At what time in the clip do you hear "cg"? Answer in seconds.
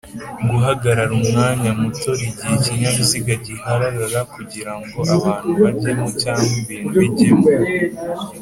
6.21-6.39